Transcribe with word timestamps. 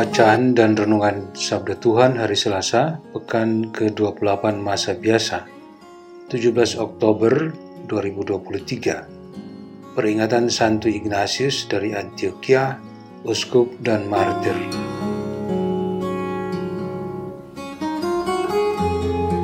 Bacaan 0.00 0.56
dan 0.56 0.80
Renungan 0.80 1.36
Sabda 1.36 1.76
Tuhan 1.76 2.16
Hari 2.16 2.32
Selasa, 2.32 3.04
Pekan 3.12 3.68
ke-28 3.68 4.56
Masa 4.56 4.96
Biasa, 4.96 5.44
17 6.24 6.80
Oktober 6.80 7.52
2023. 7.84 9.92
Peringatan 9.92 10.48
Santo 10.48 10.88
Ignatius 10.88 11.68
dari 11.68 11.92
Antioquia, 11.92 12.80
Uskup 13.28 13.76
dan 13.84 14.08
Martir. 14.08 14.56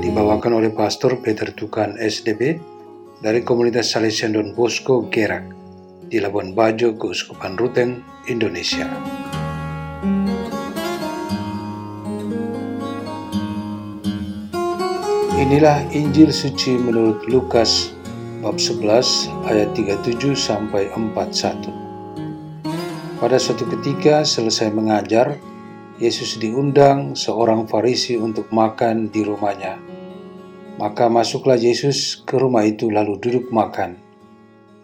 Dibawakan 0.00 0.64
oleh 0.64 0.72
Pastor 0.72 1.20
Peter 1.20 1.52
Tukan 1.52 2.00
SDB 2.00 2.56
dari 3.20 3.44
komunitas 3.44 3.92
Salesian 3.92 4.32
Don 4.32 4.56
Bosco 4.56 5.12
Gerak 5.12 5.44
di 6.08 6.16
Labuan 6.16 6.56
Bajo, 6.56 6.96
Keuskupan 6.96 7.60
Ruteng, 7.60 8.00
Indonesia. 8.32 8.88
Inilah 15.38 15.86
Injil 15.94 16.34
suci 16.34 16.74
menurut 16.74 17.22
Lukas 17.30 17.94
bab 18.42 18.58
11 18.58 19.30
ayat 19.46 19.70
37 19.70 20.34
sampai 20.34 20.90
41. 20.90 23.22
Pada 23.22 23.38
suatu 23.38 23.62
ketika 23.70 24.26
selesai 24.26 24.74
mengajar, 24.74 25.38
Yesus 26.02 26.42
diundang 26.42 27.14
seorang 27.14 27.70
Farisi 27.70 28.18
untuk 28.18 28.50
makan 28.50 29.14
di 29.14 29.22
rumahnya. 29.22 29.78
Maka 30.82 31.06
masuklah 31.06 31.54
Yesus 31.54 32.18
ke 32.18 32.34
rumah 32.34 32.66
itu 32.66 32.90
lalu 32.90 33.22
duduk 33.22 33.54
makan. 33.54 33.94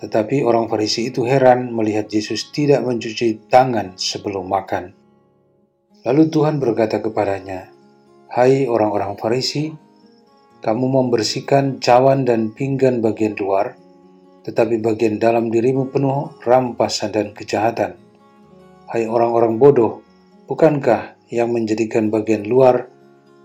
Tetapi 0.00 0.48
orang 0.48 0.72
Farisi 0.72 1.12
itu 1.12 1.28
heran 1.28 1.76
melihat 1.76 2.08
Yesus 2.08 2.48
tidak 2.48 2.88
mencuci 2.88 3.52
tangan 3.52 4.00
sebelum 4.00 4.48
makan. 4.48 4.96
Lalu 6.08 6.32
Tuhan 6.32 6.56
berkata 6.56 7.04
kepadanya, 7.04 7.68
"Hai 8.32 8.64
orang-orang 8.64 9.12
Farisi, 9.20 9.87
kamu 10.58 10.86
membersihkan 10.90 11.78
cawan 11.78 12.26
dan 12.26 12.50
pinggan 12.50 12.98
bagian 12.98 13.38
luar, 13.38 13.78
tetapi 14.42 14.82
bagian 14.82 15.22
dalam 15.22 15.54
dirimu 15.54 15.92
penuh 15.92 16.34
rampasan 16.42 17.14
dan 17.14 17.30
kejahatan. 17.30 17.94
Hai 18.90 19.06
orang-orang 19.06 19.60
bodoh, 19.60 20.02
bukankah 20.50 21.14
yang 21.30 21.54
menjadikan 21.54 22.10
bagian 22.10 22.48
luar, 22.48 22.90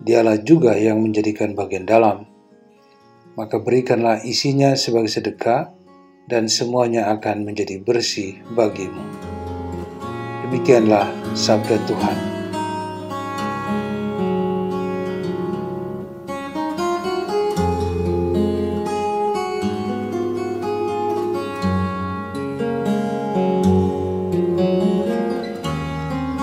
dialah 0.00 0.40
juga 0.40 0.78
yang 0.78 1.02
menjadikan 1.02 1.52
bagian 1.52 1.84
dalam? 1.84 2.24
Maka 3.36 3.60
berikanlah 3.60 4.24
isinya 4.24 4.72
sebagai 4.78 5.12
sedekah, 5.12 5.72
dan 6.30 6.46
semuanya 6.46 7.10
akan 7.12 7.42
menjadi 7.42 7.82
bersih 7.82 8.38
bagimu. 8.54 9.02
Demikianlah 10.46 11.10
sabda 11.34 11.76
Tuhan. 11.88 12.31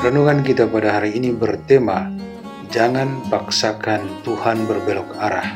Renungan 0.09 0.41
kita 0.41 0.65
pada 0.65 0.97
hari 0.97 1.21
ini 1.21 1.29
bertema 1.29 2.09
Jangan 2.73 3.29
paksakan 3.29 4.25
Tuhan 4.25 4.65
berbelok 4.65 5.13
arah. 5.21 5.53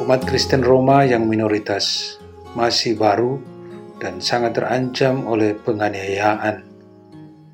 Umat 0.00 0.24
Kristen 0.24 0.64
Roma 0.64 1.04
yang 1.04 1.28
minoritas 1.28 2.16
masih 2.56 2.96
baru 2.96 3.44
dan 4.00 4.24
sangat 4.24 4.56
terancam 4.56 5.28
oleh 5.28 5.52
penganiayaan. 5.52 6.64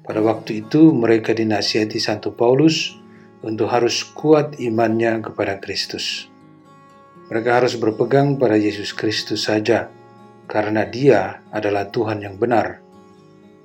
Pada 0.06 0.22
waktu 0.22 0.62
itu 0.62 0.94
mereka 0.94 1.34
dinasihati 1.34 1.98
Santo 1.98 2.30
Paulus 2.30 2.94
untuk 3.42 3.74
harus 3.74 4.06
kuat 4.06 4.62
imannya 4.62 5.18
kepada 5.18 5.58
Kristus. 5.58 6.30
Mereka 7.26 7.58
harus 7.58 7.74
berpegang 7.74 8.38
pada 8.38 8.54
Yesus 8.54 8.94
Kristus 8.94 9.50
saja, 9.50 9.90
karena 10.46 10.86
Dia 10.86 11.42
adalah 11.50 11.90
Tuhan 11.90 12.22
yang 12.22 12.38
benar. 12.38 12.78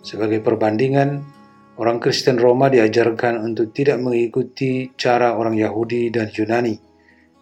Sebagai 0.01 0.41
perbandingan, 0.41 1.37
Orang 1.79 2.03
Kristen 2.03 2.35
Roma 2.35 2.67
diajarkan 2.67 3.39
untuk 3.39 3.71
tidak 3.71 4.03
mengikuti 4.03 4.91
cara 4.99 5.39
orang 5.39 5.55
Yahudi 5.55 6.11
dan 6.11 6.27
Yunani 6.27 6.75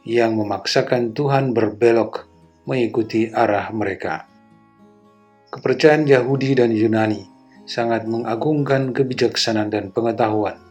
yang 0.06 0.38
memaksakan 0.38 1.18
Tuhan 1.18 1.58
berbelok 1.58 2.30
mengikuti 2.70 3.34
arah 3.34 3.74
mereka. 3.74 4.30
Kepercayaan 5.50 6.06
Yahudi 6.06 6.54
dan 6.54 6.70
Yunani 6.70 7.26
sangat 7.66 8.06
mengagungkan 8.06 8.94
kebijaksanaan 8.94 9.74
dan 9.74 9.90
pengetahuan, 9.90 10.62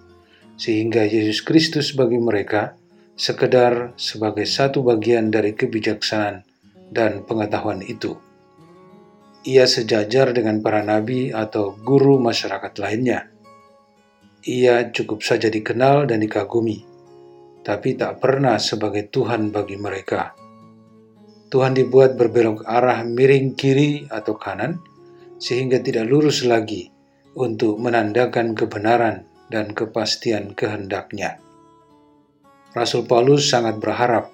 sehingga 0.54 1.03
Yesus 1.03 1.43
Kristus 1.43 1.91
bagi 1.91 2.22
mereka 2.22 2.78
sekedar 3.19 3.98
sebagai 3.98 4.47
satu 4.47 4.87
bagian 4.87 5.34
dari 5.34 5.59
kebijaksanaan 5.59 6.47
dan 6.94 7.27
pengetahuan 7.27 7.83
itu. 7.83 8.15
Ia 9.43 9.66
sejajar 9.66 10.31
dengan 10.31 10.62
para 10.62 10.87
nabi 10.87 11.34
atau 11.34 11.75
guru 11.83 12.22
masyarakat 12.22 12.71
lainnya 12.78 13.34
ia 14.46 14.94
cukup 14.94 15.26
saja 15.26 15.50
dikenal 15.50 16.06
dan 16.06 16.22
dikagumi, 16.22 16.86
tapi 17.66 17.98
tak 17.98 18.22
pernah 18.22 18.62
sebagai 18.62 19.10
Tuhan 19.10 19.50
bagi 19.50 19.74
mereka. 19.74 20.38
Tuhan 21.50 21.74
dibuat 21.74 22.14
berbelok 22.14 22.62
arah 22.62 23.02
miring 23.02 23.58
kiri 23.58 24.06
atau 24.06 24.38
kanan, 24.38 24.78
sehingga 25.42 25.82
tidak 25.82 26.06
lurus 26.06 26.46
lagi 26.46 26.86
untuk 27.34 27.82
menandakan 27.82 28.54
kebenaran 28.54 29.26
dan 29.50 29.74
kepastian 29.74 30.54
kehendaknya. 30.54 31.42
Rasul 32.70 33.02
Paulus 33.10 33.50
sangat 33.50 33.82
berharap 33.82 34.30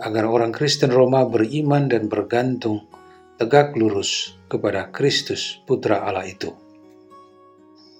agar 0.00 0.24
orang 0.24 0.50
Kristen 0.50 0.90
Roma 0.90 1.28
beriman 1.28 1.92
dan 1.92 2.08
bergantung 2.08 2.88
tegak 3.36 3.76
lurus 3.76 4.34
kepada 4.48 4.88
Kristus 4.88 5.60
Putra 5.68 6.02
Allah 6.08 6.24
itu. 6.24 6.50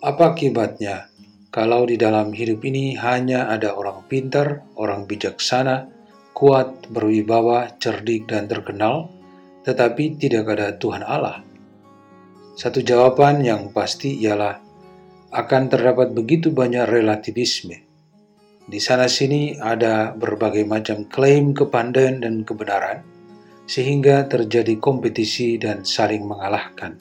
Apa 0.03 0.35
akibatnya 0.35 1.12
kalau 1.53 1.85
di 1.85 2.01
dalam 2.01 2.33
hidup 2.33 2.65
ini 2.65 2.97
hanya 2.97 3.53
ada 3.53 3.77
orang 3.77 4.09
pintar, 4.09 4.65
orang 4.81 5.05
bijaksana, 5.05 5.85
kuat, 6.33 6.89
berwibawa, 6.89 7.77
cerdik, 7.77 8.25
dan 8.25 8.49
terkenal, 8.49 9.13
tetapi 9.61 10.17
tidak 10.17 10.49
ada 10.49 10.73
Tuhan 10.81 11.05
Allah? 11.05 11.45
Satu 12.57 12.81
jawaban 12.81 13.45
yang 13.45 13.69
pasti 13.69 14.17
ialah 14.25 14.57
akan 15.29 15.63
terdapat 15.69 16.17
begitu 16.17 16.57
banyak 16.57 16.89
relativisme. 16.89 17.77
Di 18.65 18.81
sana-sini 18.81 19.61
ada 19.61 20.17
berbagai 20.17 20.65
macam 20.65 21.05
klaim 21.05 21.53
kepandaian 21.53 22.25
dan 22.25 22.49
kebenaran, 22.49 23.05
sehingga 23.69 24.25
terjadi 24.25 24.81
kompetisi 24.81 25.61
dan 25.61 25.85
saling 25.85 26.25
mengalahkan. 26.25 26.97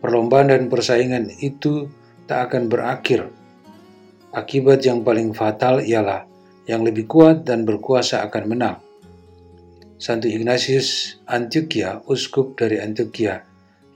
Perlombaan 0.00 0.52
dan 0.52 0.68
persaingan 0.68 1.28
itu 1.40 1.88
tak 2.30 2.54
akan 2.54 2.70
berakhir. 2.70 3.26
Akibat 4.30 4.86
yang 4.86 5.02
paling 5.02 5.34
fatal 5.34 5.82
ialah 5.82 6.22
yang 6.70 6.86
lebih 6.86 7.10
kuat 7.10 7.42
dan 7.42 7.66
berkuasa 7.66 8.22
akan 8.30 8.44
menang. 8.46 8.78
Santo 9.98 10.30
Ignatius 10.30 11.18
Antioquia, 11.26 12.06
uskup 12.06 12.54
dari 12.54 12.78
Antioquia, 12.78 13.42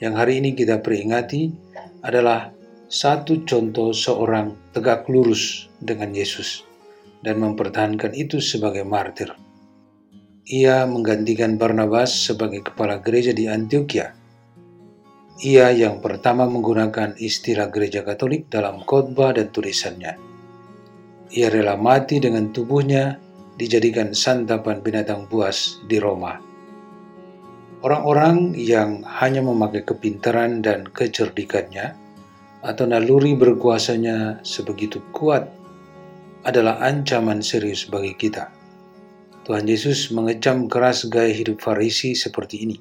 yang 0.03 0.19
hari 0.19 0.43
ini 0.43 0.51
kita 0.59 0.83
peringati 0.83 1.55
adalah 2.03 2.51
satu 2.91 3.47
contoh 3.47 3.95
seorang 3.95 4.75
tegak 4.75 5.07
lurus 5.07 5.71
dengan 5.79 6.11
Yesus 6.11 6.67
dan 7.23 7.39
mempertahankan 7.39 8.19
itu 8.19 8.43
sebagai 8.43 8.83
martir. 8.83 9.31
Ia 10.51 10.85
menggantikan 10.91 11.55
Barnabas 11.55 12.11
sebagai 12.11 12.67
kepala 12.67 12.99
gereja 12.99 13.31
di 13.31 13.47
Antioquia 13.47 14.24
ia 15.43 15.75
yang 15.75 15.99
pertama 15.99 16.47
menggunakan 16.47 17.19
istilah 17.19 17.67
gereja 17.67 18.07
Katolik 18.07 18.47
dalam 18.47 18.87
khotbah 18.87 19.35
dan 19.35 19.51
tulisannya. 19.51 20.15
Ia 21.35 21.51
rela 21.51 21.75
mati 21.75 22.23
dengan 22.23 22.55
tubuhnya 22.55 23.19
dijadikan 23.59 24.15
santapan 24.15 24.79
binatang 24.79 25.27
buas 25.27 25.83
di 25.91 25.99
Roma. 25.99 26.39
Orang-orang 27.83 28.55
yang 28.55 29.03
hanya 29.03 29.43
memakai 29.43 29.83
kepintaran 29.83 30.63
dan 30.63 30.87
kecerdikannya 30.87 31.99
atau 32.65 32.87
naluri 32.87 33.35
berkuasanya 33.35 34.41
sebegitu 34.47 35.03
kuat 35.13 35.51
adalah 36.47 36.81
ancaman 36.81 37.43
serius 37.43 37.85
bagi 37.91 38.15
kita. 38.15 38.49
Tuhan 39.45 39.69
Yesus 39.69 40.09
mengecam 40.15 40.71
keras 40.73 41.05
gaya 41.13 41.29
hidup 41.29 41.61
Farisi 41.61 42.17
seperti 42.17 42.65
ini, 42.65 42.77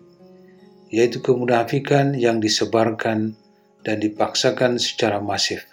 yaitu 0.94 1.26
kemunafikan 1.26 2.14
yang 2.14 2.38
disebarkan 2.38 3.34
dan 3.82 3.98
dipaksakan 3.98 4.78
secara 4.78 5.18
masif. 5.18 5.66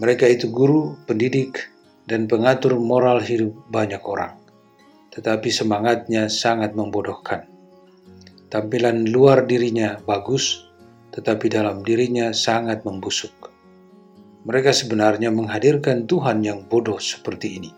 Mereka 0.00 0.24
itu 0.24 0.48
guru, 0.48 0.96
pendidik, 1.04 1.68
dan 2.08 2.24
pengatur 2.24 2.80
moral 2.80 3.20
hidup 3.20 3.52
banyak 3.68 4.00
orang, 4.00 4.40
tetapi 5.12 5.52
semangatnya 5.52 6.32
sangat 6.32 6.72
membodohkan. 6.72 7.44
Tampilan 8.48 9.04
luar 9.12 9.44
dirinya 9.44 10.00
bagus, 10.00 10.64
tetapi 11.12 11.52
dalam 11.52 11.84
dirinya 11.84 12.32
sangat 12.32 12.88
membusuk. 12.88 13.52
Mereka 14.48 14.72
sebenarnya 14.72 15.28
menghadirkan 15.28 16.08
Tuhan 16.08 16.40
yang 16.40 16.64
bodoh 16.64 16.96
seperti 16.96 17.60
ini. 17.60 17.70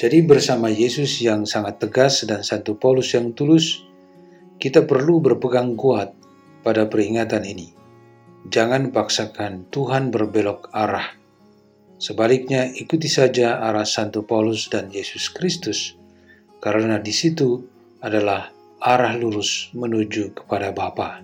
Jadi 0.00 0.18
bersama 0.24 0.72
Yesus 0.72 1.20
yang 1.20 1.44
sangat 1.44 1.78
tegas 1.78 2.24
dan 2.26 2.42
Santo 2.42 2.74
Paulus 2.74 3.14
yang 3.14 3.30
tulus, 3.32 3.91
kita 4.62 4.86
perlu 4.86 5.18
berpegang 5.18 5.74
kuat 5.74 6.14
pada 6.62 6.86
peringatan 6.86 7.42
ini. 7.42 7.74
Jangan 8.46 8.94
paksakan 8.94 9.66
Tuhan 9.74 10.14
berbelok 10.14 10.70
arah 10.70 11.18
Sebaliknya, 12.02 12.66
ikuti 12.66 13.06
saja 13.06 13.62
arah 13.62 13.86
Santo 13.86 14.26
Paulus 14.26 14.66
dan 14.66 14.90
Yesus 14.90 15.30
Kristus, 15.30 15.94
karena 16.58 16.98
di 16.98 17.14
situ 17.14 17.62
adalah 18.02 18.50
arah 18.82 19.14
lurus 19.14 19.70
menuju 19.70 20.34
kepada 20.34 20.74
Bapa. 20.74 21.22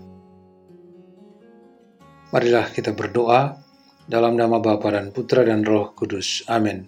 Marilah 2.30 2.70
kita 2.70 2.94
berdoa 2.94 3.58
dalam 4.06 4.38
nama 4.38 4.62
Bapa 4.62 4.94
dan 4.94 5.10
Putra 5.10 5.42
dan 5.42 5.66
Roh 5.66 5.90
Kudus. 5.98 6.46
Amin. 6.46 6.86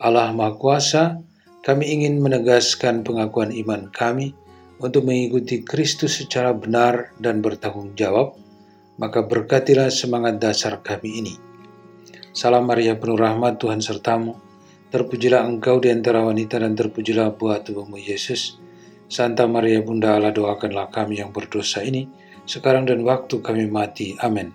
Allah 0.00 0.32
Maha 0.32 0.56
Kuasa, 0.56 1.20
kami 1.60 1.92
ingin 1.92 2.24
menegaskan 2.24 3.04
pengakuan 3.04 3.52
iman 3.52 3.92
kami 3.92 4.32
untuk 4.80 5.06
mengikuti 5.06 5.62
Kristus 5.62 6.18
secara 6.18 6.54
benar 6.54 7.14
dan 7.20 7.42
bertanggung 7.44 7.94
jawab, 7.94 8.38
maka 8.98 9.22
berkatilah 9.26 9.90
semangat 9.90 10.38
dasar 10.38 10.78
kami 10.82 11.22
ini 11.22 11.34
Salam 12.34 12.66
Maria 12.66 12.98
penuh 12.98 13.14
rahmat 13.14 13.62
Tuhan 13.62 13.78
sertamu. 13.78 14.34
Terpujilah 14.90 15.46
engkau 15.46 15.78
di 15.78 15.94
antara 15.94 16.18
wanita 16.18 16.58
dan 16.58 16.74
terpujilah 16.74 17.30
buah 17.38 17.62
tubuhmu 17.62 17.94
Yesus. 17.94 18.58
Santa 19.06 19.46
Maria 19.46 19.78
Bunda 19.86 20.18
Allah 20.18 20.34
doakanlah 20.34 20.90
kami 20.90 21.22
yang 21.22 21.30
berdosa 21.30 21.86
ini, 21.86 22.10
sekarang 22.42 22.90
dan 22.90 23.06
waktu 23.06 23.38
kami 23.38 23.70
mati. 23.70 24.18
Amin. 24.18 24.50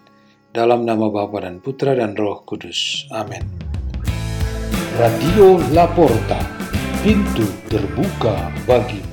Dalam 0.51 0.83
nama 0.83 1.07
Bapa 1.07 1.39
dan 1.47 1.63
Putra 1.63 1.95
dan 1.95 2.19
Roh 2.19 2.43
Kudus. 2.43 3.07
Amin. 3.15 3.47
Radio 4.99 5.55
Laporta, 5.71 6.43
pintu 6.99 7.47
terbuka 7.71 8.51
bagi 8.67 9.08